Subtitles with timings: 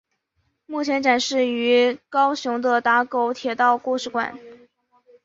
[0.65, 4.35] 目前展示于高雄的打狗铁道故事馆。